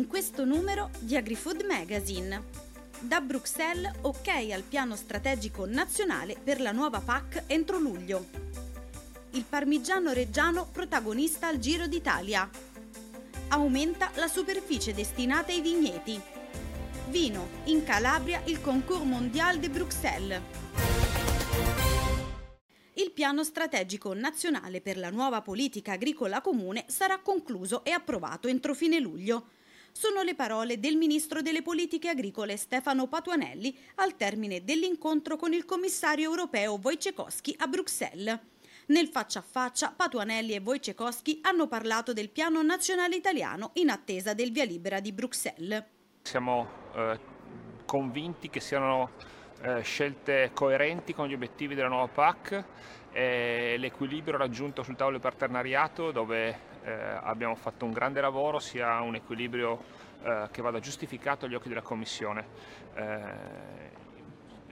In 0.00 0.06
questo 0.06 0.46
numero 0.46 0.88
di 0.98 1.14
AgriFood 1.14 1.62
Magazine. 1.68 2.42
Da 3.00 3.20
Bruxelles 3.20 3.96
ok 4.00 4.28
al 4.50 4.62
piano 4.62 4.96
strategico 4.96 5.66
nazionale 5.66 6.38
per 6.42 6.58
la 6.58 6.72
nuova 6.72 7.00
PAC 7.00 7.42
entro 7.46 7.78
luglio. 7.78 8.24
Il 9.32 9.44
parmigiano 9.46 10.12
reggiano 10.12 10.66
protagonista 10.72 11.48
al 11.48 11.58
Giro 11.58 11.86
d'Italia. 11.86 12.48
Aumenta 13.48 14.10
la 14.14 14.26
superficie 14.26 14.94
destinata 14.94 15.52
ai 15.52 15.60
vigneti. 15.60 16.18
Vino, 17.08 17.48
in 17.64 17.84
Calabria 17.84 18.40
il 18.46 18.62
Concours 18.62 19.04
Mondial 19.04 19.58
de 19.58 19.68
Bruxelles. 19.68 20.40
Il 22.94 23.10
piano 23.12 23.44
strategico 23.44 24.14
nazionale 24.14 24.80
per 24.80 24.96
la 24.96 25.10
nuova 25.10 25.42
politica 25.42 25.92
agricola 25.92 26.40
comune 26.40 26.86
sarà 26.88 27.18
concluso 27.18 27.84
e 27.84 27.90
approvato 27.90 28.48
entro 28.48 28.72
fine 28.72 28.98
luglio. 28.98 29.58
Sono 29.92 30.22
le 30.22 30.34
parole 30.34 30.78
del 30.78 30.96
ministro 30.96 31.42
delle 31.42 31.62
politiche 31.62 32.08
agricole 32.08 32.56
Stefano 32.56 33.06
Patuanelli 33.06 33.76
al 33.96 34.16
termine 34.16 34.64
dell'incontro 34.64 35.36
con 35.36 35.52
il 35.52 35.64
commissario 35.64 36.28
europeo 36.30 36.78
Wojciechowski 36.82 37.56
a 37.58 37.66
Bruxelles. 37.66 38.38
Nel 38.86 39.08
faccia 39.08 39.40
a 39.40 39.44
faccia, 39.48 39.92
Patuanelli 39.94 40.54
e 40.54 40.62
Wojciechowski 40.64 41.40
hanno 41.42 41.68
parlato 41.68 42.12
del 42.12 42.30
piano 42.30 42.62
nazionale 42.62 43.16
italiano 43.16 43.70
in 43.74 43.90
attesa 43.90 44.34
del 44.34 44.50
via 44.50 44.64
libera 44.64 45.00
di 45.00 45.12
Bruxelles. 45.12 45.84
Siamo 46.22 46.68
eh, 46.94 47.18
convinti 47.84 48.50
che 48.50 48.60
siano 48.60 49.10
eh, 49.62 49.82
scelte 49.82 50.50
coerenti 50.54 51.14
con 51.14 51.28
gli 51.28 51.34
obiettivi 51.34 51.74
della 51.74 51.88
nuova 51.88 52.08
PAC 52.08 52.64
e 53.12 53.76
l'equilibrio 53.78 54.38
raggiunto 54.38 54.82
sul 54.82 54.96
tavolo 54.96 55.16
di 55.16 55.22
partenariato 55.22 56.12
dove 56.12 56.68
eh, 56.82 56.92
abbiamo 56.92 57.54
fatto 57.54 57.84
un 57.84 57.92
grande 57.92 58.20
lavoro 58.20 58.58
sia 58.58 59.00
un 59.00 59.16
equilibrio 59.16 59.82
eh, 60.22 60.48
che 60.50 60.62
vada 60.62 60.78
giustificato 60.78 61.46
agli 61.46 61.54
occhi 61.54 61.68
della 61.68 61.82
Commissione. 61.82 62.46
Eh, 62.94 64.08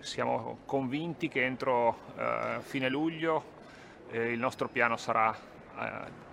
siamo 0.01 0.61
convinti 0.65 1.29
che 1.29 1.45
entro 1.45 1.99
eh, 2.17 2.59
fine 2.61 2.89
luglio 2.89 3.57
eh, 4.11 4.33
il 4.33 4.39
nostro 4.39 4.69
piano 4.69 4.97
sarà 4.97 5.35
eh, 5.35 6.27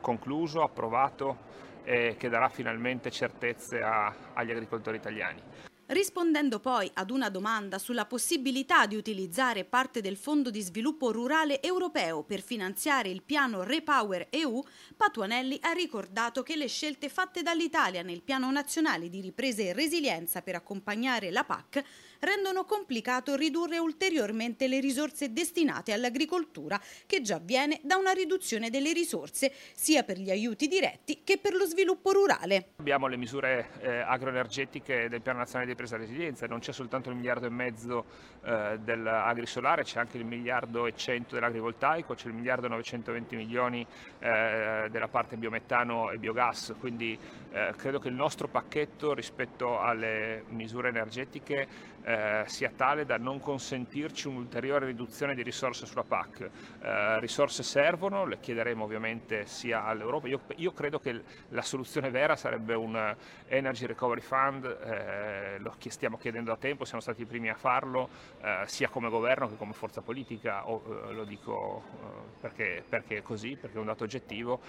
concluso, 0.00 0.62
approvato 0.62 1.48
e 1.84 2.16
che 2.18 2.28
darà 2.28 2.48
finalmente 2.48 3.10
certezze 3.10 3.82
a, 3.82 4.12
agli 4.34 4.50
agricoltori 4.50 4.96
italiani. 4.96 5.69
Rispondendo 5.90 6.60
poi 6.60 6.88
ad 6.94 7.10
una 7.10 7.28
domanda 7.30 7.76
sulla 7.80 8.06
possibilità 8.06 8.86
di 8.86 8.94
utilizzare 8.94 9.64
parte 9.64 10.00
del 10.00 10.16
Fondo 10.16 10.48
di 10.48 10.60
sviluppo 10.60 11.10
rurale 11.10 11.60
europeo 11.60 12.22
per 12.22 12.42
finanziare 12.42 13.08
il 13.08 13.22
piano 13.24 13.64
Repower 13.64 14.28
EU, 14.30 14.62
Patuanelli 14.96 15.58
ha 15.62 15.72
ricordato 15.72 16.44
che 16.44 16.54
le 16.54 16.68
scelte 16.68 17.08
fatte 17.08 17.42
dall'Italia 17.42 18.02
nel 18.02 18.22
piano 18.22 18.48
nazionale 18.52 19.08
di 19.08 19.20
ripresa 19.20 19.62
e 19.62 19.72
resilienza 19.72 20.42
per 20.42 20.54
accompagnare 20.54 21.32
la 21.32 21.42
PAC 21.42 21.82
rendono 22.20 22.64
complicato 22.64 23.34
ridurre 23.34 23.78
ulteriormente 23.78 24.68
le 24.68 24.80
risorse 24.80 25.32
destinate 25.32 25.92
all'agricoltura, 25.92 26.80
che 27.06 27.20
già 27.20 27.38
viene 27.38 27.80
da 27.82 27.96
una 27.96 28.12
riduzione 28.12 28.70
delle 28.70 28.92
risorse 28.92 29.52
sia 29.74 30.02
per 30.02 30.18
gli 30.18 30.30
aiuti 30.30 30.68
diretti 30.68 31.22
che 31.24 31.38
per 31.38 31.54
lo 31.54 31.64
sviluppo 31.64 32.12
rurale. 32.12 32.72
Abbiamo 32.76 33.06
le 33.06 33.16
misure 33.16 33.70
eh, 33.80 33.98
agroenergetiche 34.00 35.08
del 35.08 35.22
Piano 35.22 35.38
Nazionale 35.38 35.70
di 35.70 35.76
Ripresa 35.80 35.96
Resilienza, 35.96 36.46
non 36.46 36.58
c'è 36.58 36.72
soltanto 36.72 37.08
il 37.08 37.16
miliardo 37.16 37.46
e 37.46 37.48
mezzo 37.48 38.04
eh, 38.42 38.78
dell'agrisolare, 38.82 39.82
c'è 39.82 39.98
anche 39.98 40.18
il 40.18 40.26
miliardo 40.26 40.86
e 40.86 40.94
cento 40.94 41.34
dell'agrivoltaico, 41.34 42.14
c'è 42.14 42.28
il 42.28 42.34
miliardo 42.34 42.66
e 42.66 42.68
920 42.68 43.36
milioni 43.36 43.86
eh, 44.18 44.88
della 44.90 45.08
parte 45.08 45.36
biometano 45.36 46.10
e 46.10 46.18
biogas, 46.18 46.74
quindi 46.78 47.18
eh, 47.50 47.72
credo 47.76 47.98
che 47.98 48.08
il 48.08 48.14
nostro 48.14 48.46
pacchetto 48.46 49.14
rispetto 49.14 49.80
alle 49.80 50.44
misure 50.48 50.88
energetiche 50.88 51.66
eh, 52.02 52.44
sia 52.46 52.70
tale 52.74 53.04
da 53.04 53.16
non 53.18 53.40
consentirci 53.40 54.28
un'ulteriore 54.28 54.86
riduzione 54.86 55.34
di 55.34 55.42
risorse 55.42 55.86
sulla 55.86 56.04
PAC. 56.04 56.50
Eh, 56.80 57.20
risorse 57.20 57.62
servono, 57.62 58.24
le 58.24 58.40
chiederemo 58.40 58.84
ovviamente 58.84 59.46
sia 59.46 59.84
all'Europa. 59.84 60.28
Io, 60.28 60.40
io, 60.56 60.72
credo 60.72 60.98
che 60.98 61.22
la 61.48 61.62
soluzione 61.62 62.10
vera 62.10 62.36
sarebbe 62.36 62.74
un 62.74 63.16
Energy 63.48 63.86
Recovery 63.86 64.20
Fund, 64.20 64.64
eh, 64.64 65.58
lo 65.58 65.74
stiamo 65.88 66.16
chiedendo 66.16 66.50
da 66.50 66.56
tempo, 66.56 66.84
siamo 66.84 67.00
stati 67.00 67.22
i 67.22 67.26
primi 67.26 67.48
a 67.48 67.54
farlo, 67.54 68.08
eh, 68.40 68.62
sia 68.66 68.88
come 68.88 69.08
governo 69.08 69.48
che 69.48 69.56
come 69.56 69.72
forza 69.72 70.00
politica, 70.00 70.68
o, 70.68 70.82
eh, 71.08 71.12
lo 71.12 71.24
dico 71.24 71.82
eh, 71.92 72.40
perché, 72.40 72.84
perché 72.88 73.18
è 73.18 73.22
così, 73.22 73.56
perché 73.56 73.76
è 73.76 73.80
un 73.80 73.86
dato 73.86 74.04
oggettivo 74.04 74.60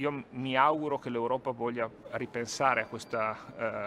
io 0.00 0.24
mi 0.30 0.56
auguro 0.56 0.98
che 0.98 1.10
l'Europa 1.10 1.50
voglia 1.50 1.88
ripensare 2.12 2.80
a 2.80 2.86
questa 2.86 3.36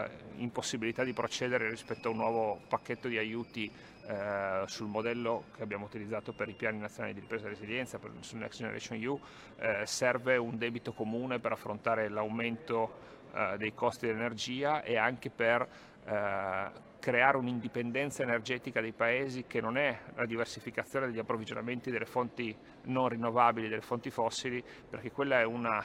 eh, 0.06 0.42
impossibilità 0.42 1.04
di 1.04 1.12
procedere 1.12 1.68
rispetto 1.68 2.08
a 2.08 2.12
un 2.12 2.18
nuovo 2.18 2.62
pacchetto 2.68 3.08
di 3.08 3.18
aiuti 3.18 3.72
eh, 4.06 4.62
sul 4.68 4.88
modello 4.88 5.46
che 5.56 5.64
abbiamo 5.64 5.86
utilizzato 5.86 6.32
per 6.32 6.50
i 6.50 6.54
piani 6.54 6.78
nazionali 6.78 7.16
di 7.16 7.22
ripresa 7.22 7.48
e 7.48 7.50
resilienza, 7.50 7.98
per 7.98 8.12
il 8.12 8.38
Next 8.38 8.60
Generation 8.60 9.02
EU, 9.02 9.20
eh, 9.58 9.82
serve 9.88 10.38
un 10.38 10.56
debito 10.56 10.94
comune 10.94 11.40
per 11.40 11.54
affrontare 11.54 12.08
l'aumento 12.10 13.00
eh, 13.34 13.56
dei 13.58 13.74
costi 13.74 14.06
dell'energia 14.06 14.84
e 14.84 14.98
anche 14.98 15.32
per 15.32 15.68
eh, 16.06 16.92
creare 17.00 17.38
un'indipendenza 17.38 18.22
energetica 18.22 18.82
dei 18.82 18.94
paesi 18.94 19.46
che 19.48 19.60
non 19.60 19.78
è 19.78 20.00
la 20.14 20.28
diversificazione 20.28 21.08
degli 21.08 21.18
approvvigionamenti 21.18 21.90
delle 21.90 22.06
fonti 22.06 22.56
non 22.84 23.10
rinnovabili, 23.10 23.68
delle 23.68 23.82
fonti 23.82 24.12
fossili, 24.12 24.64
perché 24.90 25.12
quella 25.12 25.40
è 25.40 25.44
una 25.44 25.84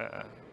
eh, 0.00 0.48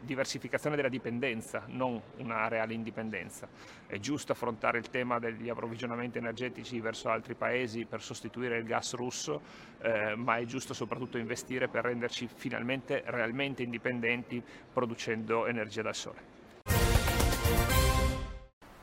diversificazione 0.00 0.76
della 0.76 0.88
dipendenza, 0.88 1.64
non 1.66 2.00
una 2.16 2.48
reale 2.48 2.74
indipendenza. 2.74 3.48
È 3.86 3.98
giusto 3.98 4.32
affrontare 4.32 4.78
il 4.78 4.90
tema 4.90 5.18
degli 5.18 5.48
approvvigionamenti 5.48 6.18
energetici 6.18 6.80
verso 6.80 7.08
altri 7.08 7.34
paesi 7.34 7.84
per 7.84 8.02
sostituire 8.02 8.58
il 8.58 8.64
gas 8.64 8.94
russo, 8.94 9.40
eh, 9.80 10.14
ma 10.14 10.36
è 10.36 10.44
giusto 10.44 10.74
soprattutto 10.74 11.18
investire 11.18 11.68
per 11.68 11.84
renderci 11.84 12.28
finalmente 12.32 13.02
realmente 13.06 13.62
indipendenti 13.62 14.42
producendo 14.72 15.46
energia 15.46 15.82
dal 15.82 15.94
sole. 15.94 16.37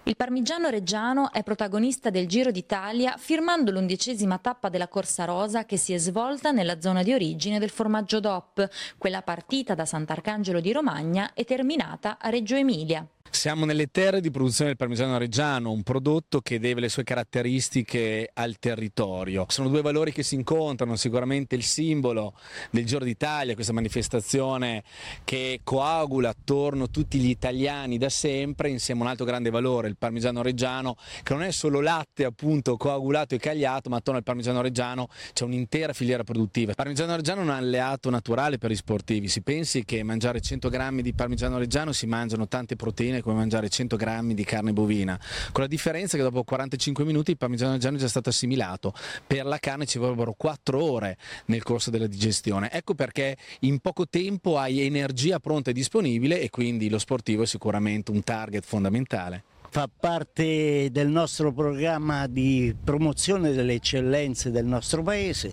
Il 0.08 0.16
parmigiano 0.16 0.70
reggiano 0.70 1.32
è 1.32 1.42
protagonista 1.42 2.12
del 2.12 2.28
Giro 2.28 2.52
d'Italia 2.52 3.16
firmando 3.18 3.72
l'undicesima 3.72 4.38
tappa 4.38 4.70
della 4.70 4.88
Corsa 4.88 5.26
Rosa 5.26 5.66
che 5.66 5.78
si 5.78 5.94
è 5.94 5.98
svolta 5.98 6.52
nella 6.52 6.80
zona 6.80 7.02
di 7.02 7.12
origine 7.12 7.58
del 7.58 7.72
formaggio 7.72 8.20
DOP, 8.20 8.70
quella 9.00 9.24
partita 9.24 9.74
da 9.74 9.86
Sant'Arcangelo 9.86 10.60
di 10.60 10.72
Romagna 10.72 11.34
e 11.34 11.44
terminata 11.44 12.20
a 12.20 12.30
Reggio 12.30 12.56
Emilia. 12.56 13.04
Siamo 13.30 13.66
nelle 13.66 13.88
terre 13.88 14.22
di 14.22 14.32
produzione 14.32 14.70
del 14.70 14.78
parmigiano 14.78 15.18
reggiano, 15.18 15.70
un 15.70 15.84
prodotto 15.84 16.40
che 16.42 16.58
deve 16.58 16.80
le 16.80 16.90
sue 16.90 17.04
caratteristiche 17.04 18.30
al 18.34 18.58
territorio. 18.58 19.46
Sono 19.50 19.70
due 19.70 19.82
valori 19.82 20.12
che 20.12 20.24
si 20.24 20.36
incontrano, 20.36 20.96
sicuramente 20.96 21.54
il 21.54 21.64
simbolo 21.64 22.34
del 22.72 22.86
Giro 22.86 23.04
d'Italia, 23.04 23.54
questa 23.54 23.74
manifestazione 23.74 24.84
che 25.24 25.60
coagula 25.64 26.30
attorno 26.30 26.90
tutti 26.90 27.20
gli 27.20 27.30
italiani 27.30 27.98
da 27.98 28.10
sempre, 28.10 28.70
insieme 28.70 29.02
a 29.02 29.04
un 29.04 29.10
altro 29.10 29.26
grande 29.26 29.50
valore, 29.50 29.90
il 29.90 29.98
parmigiano 29.98 30.42
reggiano, 30.42 30.96
che 31.22 31.34
non 31.34 31.44
è 31.44 31.52
solo 31.52 31.82
latte 31.82 32.24
appunto 32.24 32.78
coagulato 32.78 33.36
e 33.36 33.38
cagliato, 33.38 33.90
ma 33.90 33.98
attorno 33.98 34.18
al 34.18 34.24
parmigiano 34.26 34.62
reggiano 34.62 35.08
c'è 35.34 35.44
un'intera 35.44 35.94
filiera 35.94 36.24
produttiva. 36.24 36.70
Il 36.70 36.78
parmigiano 36.78 37.16
reggiano 37.16 37.42
è 37.42 37.44
un 37.44 37.50
alleato 37.52 38.10
naturale 38.10 38.58
per 38.58 38.72
gli 38.72 38.76
sportivi, 38.76 39.28
si 39.28 39.42
pensi 39.42 39.84
che 39.84 40.02
mangiare 40.04 40.40
100 40.40 40.70
grammi 40.70 41.02
di 41.02 41.14
parmigiano 41.14 41.58
reggiano 41.58 41.92
si 41.92 42.08
mangiano 42.08 42.48
tante 42.48 42.76
proteine 42.76 43.15
come 43.22 43.36
mangiare 43.36 43.70
100 43.70 43.96
grammi 43.96 44.34
di 44.34 44.44
carne 44.44 44.74
bovina, 44.74 45.20
con 45.52 45.64
la 45.64 45.70
differenza 45.70 46.18
che 46.18 46.24
dopo 46.24 46.44
45 46.44 47.04
minuti 47.06 47.32
il 47.32 47.38
parmigiano 47.38 47.74
reggiano 47.74 47.98
è 47.98 48.00
già 48.00 48.08
stato 48.08 48.30
assimilato, 48.30 48.94
per 49.26 49.46
la 49.46 49.60
carne 49.60 49.86
ci 49.86 49.98
vorrebbero 49.98 50.34
4 50.38 50.84
ore 50.84 51.18
nel 51.46 51.64
corso 51.64 51.90
della 51.90 52.08
digestione. 52.08 52.72
Ecco 52.72 52.94
perché 52.94 53.38
in 53.62 53.80
poco 53.80 54.08
tempo 54.08 54.58
hai 54.58 54.82
energia 54.82 55.40
pronta 55.40 55.72
e 55.72 55.74
disponibile 55.74 56.40
e 56.40 56.50
quindi 56.50 56.90
lo 56.90 57.00
sportivo 57.00 57.44
è 57.44 57.48
sicuramente 57.48 58.12
un 58.12 58.24
target 58.24 58.64
fondamentale 58.64 59.44
fa 59.76 59.90
parte 59.90 60.88
del 60.90 61.10
nostro 61.10 61.52
programma 61.52 62.28
di 62.28 62.74
promozione 62.82 63.52
delle 63.52 63.74
eccellenze 63.74 64.50
del 64.50 64.64
nostro 64.64 65.04
paese. 65.04 65.52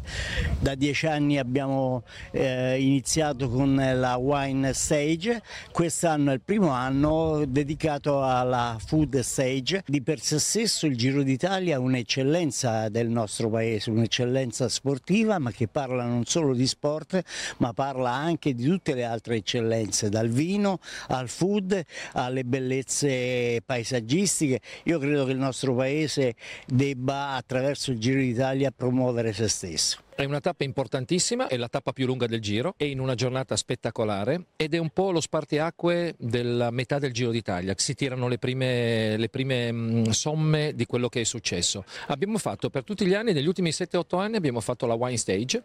Da 0.60 0.76
dieci 0.76 1.08
anni 1.08 1.40
abbiamo 1.40 2.04
eh, 2.30 2.80
iniziato 2.80 3.50
con 3.50 3.74
la 3.74 4.14
Wine 4.18 4.74
Stage, 4.74 5.42
quest'anno 5.72 6.30
è 6.30 6.34
il 6.34 6.40
primo 6.40 6.68
anno 6.68 7.44
dedicato 7.48 8.22
alla 8.22 8.76
Food 8.78 9.18
Stage. 9.18 9.82
Di 9.84 10.02
per 10.02 10.20
sé 10.20 10.38
stesso 10.38 10.86
il 10.86 10.96
Giro 10.96 11.24
d'Italia 11.24 11.74
è 11.74 11.78
un'eccellenza 11.78 12.88
del 12.90 13.08
nostro 13.08 13.50
paese, 13.50 13.90
un'eccellenza 13.90 14.68
sportiva 14.68 15.40
ma 15.40 15.50
che 15.50 15.66
parla 15.66 16.04
non 16.04 16.26
solo 16.26 16.54
di 16.54 16.68
sport 16.68 17.20
ma 17.56 17.72
parla 17.72 18.12
anche 18.12 18.54
di 18.54 18.66
tutte 18.66 18.94
le 18.94 19.02
altre 19.02 19.34
eccellenze, 19.34 20.08
dal 20.10 20.28
vino 20.28 20.78
al 21.08 21.28
food 21.28 21.82
alle 22.12 22.44
bellezze 22.44 23.60
paesaggistiche 23.66 24.10
paesaggistiche, 24.12 24.60
io 24.84 24.98
credo 24.98 25.24
che 25.24 25.32
il 25.32 25.38
nostro 25.38 25.74
Paese 25.74 26.34
debba 26.66 27.30
attraverso 27.30 27.90
il 27.90 27.98
Giro 27.98 28.20
d'Italia 28.20 28.70
promuovere 28.70 29.32
se 29.32 29.48
stesso. 29.48 29.98
È 30.14 30.24
una 30.24 30.40
tappa 30.40 30.64
importantissima, 30.64 31.48
è 31.48 31.56
la 31.56 31.68
tappa 31.68 31.92
più 31.92 32.04
lunga 32.04 32.26
del 32.26 32.40
Giro, 32.40 32.74
è 32.76 32.84
in 32.84 33.00
una 33.00 33.14
giornata 33.14 33.56
spettacolare 33.56 34.44
ed 34.56 34.74
è 34.74 34.78
un 34.78 34.90
po' 34.90 35.10
lo 35.10 35.22
spartiacque 35.22 36.14
della 36.18 36.70
metà 36.70 36.98
del 36.98 37.12
Giro 37.12 37.30
d'Italia. 37.30 37.72
Si 37.78 37.94
tirano 37.94 38.28
le 38.28 38.36
prime, 38.36 39.16
le 39.16 39.28
prime 39.30 39.72
mm, 39.72 40.04
somme 40.10 40.74
di 40.74 40.84
quello 40.84 41.08
che 41.08 41.22
è 41.22 41.24
successo. 41.24 41.84
Abbiamo 42.08 42.36
fatto 42.36 42.68
per 42.68 42.84
tutti 42.84 43.06
gli 43.06 43.14
anni, 43.14 43.32
negli 43.32 43.46
ultimi 43.46 43.70
7-8 43.70 44.20
anni 44.20 44.36
abbiamo 44.36 44.60
fatto 44.60 44.86
la 44.86 44.94
Wine 44.94 45.16
Stage 45.16 45.62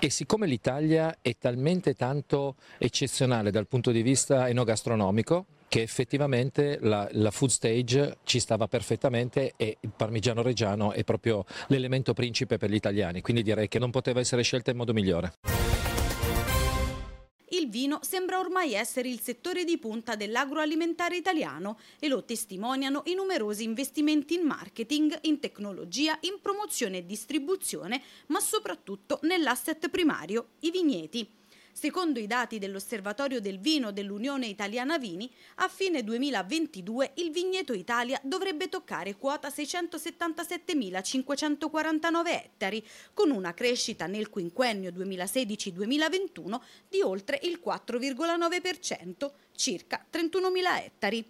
e 0.00 0.10
siccome 0.10 0.48
l'Italia 0.48 1.18
è 1.22 1.36
talmente 1.38 1.94
tanto 1.94 2.56
eccezionale 2.78 3.52
dal 3.52 3.68
punto 3.68 3.92
di 3.92 4.02
vista 4.02 4.48
enogastronomico, 4.48 5.46
che 5.68 5.82
effettivamente 5.82 6.78
la, 6.80 7.08
la, 7.12 7.30
food 7.30 7.50
stage 7.50 8.18
ci 8.24 8.40
stava 8.40 8.66
perfettamente 8.66 9.52
e 9.56 9.76
il 9.80 9.92
parmigiano 9.94 10.42
reggiano 10.42 10.92
è 10.92 11.04
proprio 11.04 11.44
l'elemento 11.68 12.14
principe 12.14 12.56
per 12.56 12.70
gli 12.70 12.74
italiani, 12.74 13.20
quindi 13.20 13.42
direi 13.42 13.68
che 13.68 13.78
non 13.78 13.90
poteva 13.90 14.20
essere 14.20 14.42
scelta 14.42 14.70
in 14.70 14.78
modo 14.78 14.92
migliore. 14.92 15.34
Il 17.50 17.70
vino 17.70 17.98
sembra 18.02 18.38
ormai 18.38 18.74
essere 18.74 19.08
il 19.08 19.20
settore 19.20 19.64
di 19.64 19.78
punta 19.78 20.16
dell'agroalimentare 20.16 21.16
italiano 21.16 21.78
e 21.98 22.08
lo 22.08 22.24
testimoniano 22.24 23.02
i 23.06 23.14
numerosi 23.14 23.64
investimenti 23.64 24.34
in 24.34 24.46
marketing, 24.46 25.18
in 25.22 25.40
tecnologia, 25.40 26.18
in 26.22 26.38
promozione 26.42 26.98
e 26.98 27.06
distribuzione, 27.06 28.02
ma 28.26 28.40
soprattutto 28.40 29.18
nell'asset 29.22 29.88
primario, 29.88 30.48
i 30.60 30.70
vigneti. 30.70 31.28
Secondo 31.80 32.18
i 32.18 32.26
dati 32.26 32.58
dell'Osservatorio 32.58 33.40
del 33.40 33.60
Vino 33.60 33.92
dell'Unione 33.92 34.46
Italiana 34.46 34.98
Vini, 34.98 35.32
a 35.58 35.68
fine 35.68 36.02
2022 36.02 37.12
il 37.14 37.30
Vigneto 37.30 37.72
Italia 37.72 38.18
dovrebbe 38.24 38.68
toccare 38.68 39.14
quota 39.14 39.46
677.549 39.46 42.26
ettari, 42.26 42.84
con 43.14 43.30
una 43.30 43.54
crescita 43.54 44.08
nel 44.08 44.28
quinquennio 44.28 44.90
2016-2021 44.90 46.60
di 46.88 47.00
oltre 47.00 47.38
il 47.44 47.60
4,9%, 47.64 49.30
circa 49.54 50.04
31.000 50.12 50.82
ettari 50.82 51.24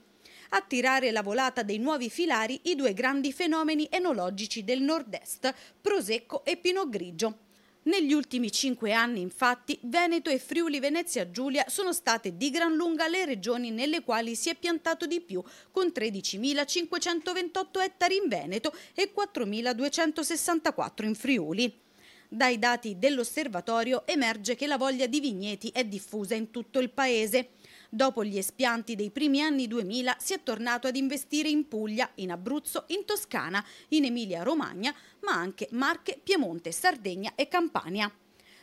a 0.53 0.63
tirare 0.63 1.11
la 1.11 1.21
volata 1.21 1.63
dei 1.63 1.77
nuovi 1.77 2.09
filari 2.09 2.59
i 2.63 2.75
due 2.75 2.95
grandi 2.95 3.35
fenomeni 3.35 3.87
enologici 3.91 4.65
del 4.65 4.81
nord-est, 4.81 5.55
Prosecco 5.83 6.43
e 6.47 6.57
Pinot 6.57 6.89
Grigio. 6.89 7.48
Negli 7.89 8.13
ultimi 8.13 8.53
cinque 8.53 8.93
anni, 8.93 9.23
infatti, 9.23 9.79
Veneto 9.85 10.29
e 10.29 10.39
Friuli 10.39 10.79
Venezia 10.79 11.31
Giulia 11.31 11.65
sono 11.69 11.95
state 11.95 12.37
di 12.37 12.51
gran 12.51 12.75
lunga 12.75 13.09
le 13.09 13.25
regioni 13.25 13.71
nelle 13.71 14.03
quali 14.03 14.37
si 14.37 14.51
è 14.51 14.55
piantato 14.55 15.07
di 15.07 15.23
più, 15.23 15.43
con 15.71 15.87
13.528 15.87 17.81
ettari 17.81 18.17
in 18.17 18.29
Veneto 18.29 18.75
e 18.93 19.11
4.264 19.17 21.05
in 21.07 21.15
Friuli. 21.15 21.81
Dai 22.29 22.59
dati 22.59 22.99
dell'osservatorio 22.99 24.07
emerge 24.07 24.55
che 24.55 24.67
la 24.67 24.77
voglia 24.77 25.07
di 25.07 25.19
vigneti 25.19 25.71
è 25.73 25.83
diffusa 25.83 26.35
in 26.35 26.51
tutto 26.51 26.81
il 26.81 26.91
paese. 26.91 27.53
Dopo 27.91 28.23
gli 28.23 28.37
espianti 28.37 28.95
dei 28.97 29.11
primi 29.11 29.41
anni 29.41 29.67
2000 29.67 30.17
si 30.19 30.35
è 30.35 30.43
tornato 30.43 30.89
ad 30.89 30.97
investire 30.97 31.49
in 31.49 31.69
Puglia, 31.69 32.11
in 32.17 32.31
Abruzzo, 32.31 32.85
in 32.89 33.07
Toscana, 33.07 33.65
in 33.89 34.05
Emilia-Romagna, 34.05 34.95
ma 35.21 35.33
anche 35.33 35.69
Marche, 35.71 36.21
Piemonte, 36.23 36.71
Sardegna 36.71 37.33
e 37.35 37.49
Campania. 37.49 38.13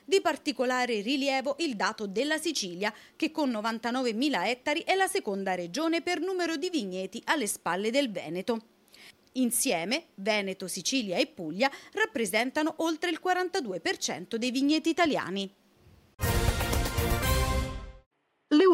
Di 0.04 0.22
particolare 0.22 1.02
rilievo 1.02 1.56
il 1.58 1.76
dato 1.76 2.06
della 2.06 2.38
Sicilia, 2.38 2.94
che 3.16 3.32
con 3.32 3.50
99.000 3.50 4.46
ettari 4.46 4.84
è 4.84 4.94
la 4.94 5.08
seconda 5.08 5.56
regione 5.56 6.04
per 6.04 6.20
numero 6.20 6.56
di 6.56 6.70
vigneti 6.70 7.20
alle 7.26 7.48
spalle 7.48 7.90
del 7.90 8.12
Veneto. 8.12 8.62
Insieme, 9.34 10.10
Veneto, 10.14 10.68
Sicilia 10.68 11.18
e 11.18 11.26
Puglia 11.26 11.72
rappresentano 11.94 12.76
oltre 12.78 13.10
il 13.10 13.20
42% 13.22 14.36
dei 14.36 14.52
vigneti 14.52 14.90
italiani. 14.90 15.52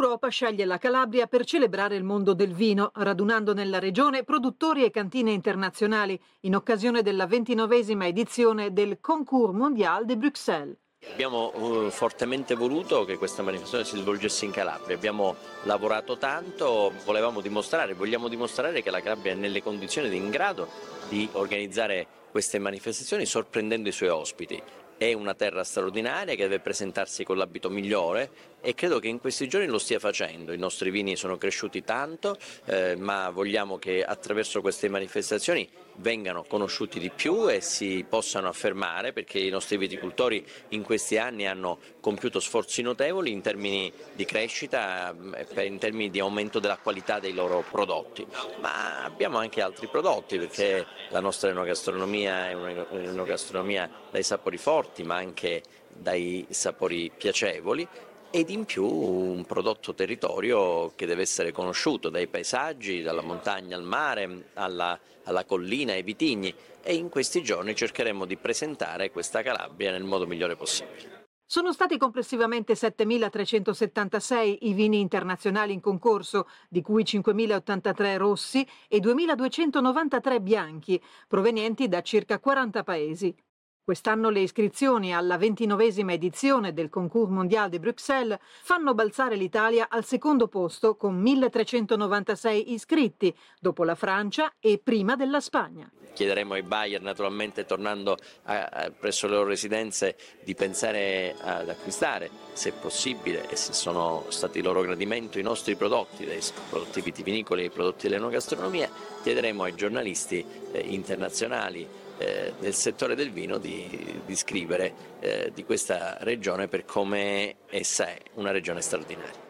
L'Europa 0.01 0.29
sceglie 0.29 0.65
la 0.65 0.79
Calabria 0.79 1.27
per 1.27 1.45
celebrare 1.45 1.95
il 1.95 2.03
mondo 2.03 2.33
del 2.33 2.55
vino, 2.55 2.89
radunando 2.95 3.53
nella 3.53 3.77
regione 3.77 4.23
produttori 4.23 4.83
e 4.83 4.89
cantine 4.89 5.31
internazionali 5.31 6.19
in 6.41 6.55
occasione 6.55 7.03
della 7.03 7.27
ventinovesima 7.27 8.07
edizione 8.07 8.73
del 8.73 8.97
Concours 8.99 9.53
Mondial 9.53 10.05
de 10.05 10.17
Bruxelles. 10.17 10.75
Abbiamo 11.11 11.51
uh, 11.53 11.89
fortemente 11.91 12.55
voluto 12.55 13.05
che 13.05 13.19
questa 13.19 13.43
manifestazione 13.43 13.85
si 13.85 13.97
svolgesse 13.97 14.45
in 14.45 14.49
Calabria, 14.49 14.95
abbiamo 14.95 15.35
lavorato 15.65 16.17
tanto, 16.17 16.91
volevamo 17.05 17.39
dimostrare, 17.39 17.93
vogliamo 17.93 18.27
dimostrare 18.27 18.81
che 18.81 18.89
la 18.89 19.01
Calabria 19.01 19.33
è 19.33 19.35
nelle 19.35 19.61
condizioni 19.61 20.07
ed 20.07 20.13
in 20.15 20.31
grado 20.31 20.67
di 21.09 21.29
organizzare 21.33 22.07
queste 22.31 22.57
manifestazioni 22.57 23.27
sorprendendo 23.27 23.87
i 23.87 23.91
suoi 23.91 24.09
ospiti. 24.09 24.59
È 24.97 25.13
una 25.13 25.33
terra 25.33 25.63
straordinaria 25.63 26.35
che 26.35 26.43
deve 26.43 26.59
presentarsi 26.59 27.23
con 27.23 27.35
l'abito 27.35 27.71
migliore 27.71 28.29
e 28.61 28.75
credo 28.75 28.99
che 28.99 29.07
in 29.07 29.19
questi 29.19 29.47
giorni 29.47 29.67
lo 29.67 29.79
stia 29.79 29.99
facendo. 29.99 30.53
I 30.53 30.57
nostri 30.57 30.91
vini 30.91 31.15
sono 31.15 31.37
cresciuti 31.37 31.83
tanto, 31.83 32.37
eh, 32.65 32.95
ma 32.95 33.29
vogliamo 33.31 33.77
che 33.77 34.03
attraverso 34.03 34.61
queste 34.61 34.87
manifestazioni 34.87 35.67
vengano 35.95 36.43
conosciuti 36.43 36.99
di 36.99 37.09
più 37.09 37.49
e 37.49 37.59
si 37.59 38.05
possano 38.07 38.47
affermare 38.47 39.11
perché 39.13 39.39
i 39.39 39.49
nostri 39.49 39.77
viticoltori 39.77 40.45
in 40.69 40.83
questi 40.83 41.17
anni 41.17 41.47
hanno 41.47 41.79
compiuto 41.99 42.39
sforzi 42.39 42.81
notevoli 42.81 43.31
in 43.31 43.41
termini 43.41 43.91
di 44.13 44.25
crescita 44.25 45.13
e 45.35 45.65
in 45.65 45.77
termini 45.79 46.09
di 46.09 46.19
aumento 46.19 46.59
della 46.59 46.77
qualità 46.77 47.19
dei 47.19 47.33
loro 47.33 47.63
prodotti, 47.69 48.25
ma 48.61 49.03
abbiamo 49.03 49.37
anche 49.37 49.61
altri 49.61 49.87
prodotti 49.87 50.37
perché 50.37 50.85
la 51.09 51.19
nostra 51.19 51.49
enogastronomia 51.49 52.49
è 52.49 52.53
un'enogastronomia 52.53 53.89
dai 54.11 54.23
sapori 54.23 54.57
forti 54.57 55.03
ma 55.03 55.15
anche 55.15 55.63
dai 55.87 56.45
sapori 56.49 57.11
piacevoli 57.15 57.87
ed 58.31 58.49
in 58.49 58.63
più 58.63 58.85
un 58.85 59.43
prodotto 59.45 59.93
territorio 59.93 60.93
che 60.95 61.05
deve 61.05 61.21
essere 61.21 61.51
conosciuto 61.51 62.09
dai 62.09 62.27
paesaggi, 62.27 63.01
dalla 63.01 63.21
montagna 63.21 63.75
al 63.75 63.83
mare, 63.83 64.51
alla, 64.53 64.97
alla 65.25 65.43
collina, 65.43 65.91
ai 65.91 66.01
vitigni 66.01 66.53
e 66.81 66.95
in 66.95 67.09
questi 67.09 67.43
giorni 67.43 67.75
cercheremo 67.75 68.25
di 68.25 68.37
presentare 68.37 69.11
questa 69.11 69.41
Calabria 69.41 69.91
nel 69.91 70.05
modo 70.05 70.25
migliore 70.25 70.55
possibile. 70.55 71.19
Sono 71.45 71.73
stati 71.73 71.97
complessivamente 71.97 72.71
7.376 72.73 74.59
i 74.61 74.73
vini 74.73 75.01
internazionali 75.01 75.73
in 75.73 75.81
concorso, 75.81 76.47
di 76.69 76.81
cui 76.81 77.03
5.083 77.03 78.15
rossi 78.15 78.65
e 78.87 78.99
2.293 78.99 80.41
bianchi, 80.41 81.03
provenienti 81.27 81.89
da 81.89 82.01
circa 82.01 82.39
40 82.39 82.83
paesi. 82.83 83.35
Quest'anno 83.83 84.29
le 84.29 84.41
iscrizioni 84.41 85.11
alla 85.11 85.37
ventinovesima 85.37 86.13
edizione 86.13 86.71
del 86.71 86.89
Concours 86.89 87.31
Mondial 87.31 87.67
di 87.67 87.79
Bruxelles 87.79 88.37
fanno 88.61 88.93
balzare 88.93 89.35
l'Italia 89.35 89.87
al 89.89 90.05
secondo 90.05 90.47
posto 90.47 90.95
con 90.95 91.15
1396 91.15 92.73
iscritti, 92.73 93.35
dopo 93.59 93.83
la 93.83 93.95
Francia 93.95 94.53
e 94.59 94.79
prima 94.83 95.15
della 95.15 95.39
Spagna. 95.39 95.91
Chiederemo 96.13 96.53
ai 96.53 96.61
buyer, 96.61 97.01
naturalmente 97.01 97.65
tornando 97.65 98.17
a, 98.43 98.65
a, 98.65 98.91
presso 98.91 99.25
le 99.25 99.33
loro 99.33 99.47
residenze, 99.47 100.15
di 100.43 100.53
pensare 100.53 101.35
ad 101.41 101.67
acquistare, 101.67 102.29
se 102.53 102.73
possibile 102.73 103.49
e 103.49 103.55
se 103.55 103.73
sono 103.73 104.25
stati 104.27 104.59
di 104.59 104.65
loro 104.65 104.81
gradimento, 104.81 105.39
i 105.39 105.43
nostri 105.43 105.75
prodotti, 105.75 106.23
dai 106.25 106.41
prodotti 106.69 107.01
vitivinicoli 107.01 107.63
ai 107.63 107.71
prodotti 107.71 108.07
dell'enogastronomia. 108.07 108.87
Chiederemo 109.23 109.63
ai 109.63 109.73
giornalisti 109.73 110.45
eh, 110.71 110.79
internazionali 110.81 112.00
eh, 112.21 112.53
del 112.59 112.73
settore 112.73 113.15
del 113.15 113.31
vino 113.31 113.57
di, 113.57 114.21
di 114.25 114.35
scrivere 114.35 114.93
eh, 115.19 115.51
di 115.53 115.63
questa 115.63 116.17
regione 116.21 116.67
per 116.67 116.85
come 116.85 117.55
essa 117.69 118.07
è 118.07 118.17
una 118.35 118.51
regione 118.51 118.81
straordinaria. 118.81 119.49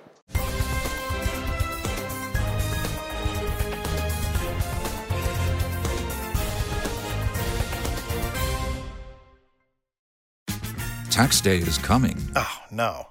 Tax 11.10 11.42
day 11.42 11.58
is 11.58 11.78
coming. 11.78 12.18
Oh, 12.36 12.48
no. 12.72 13.11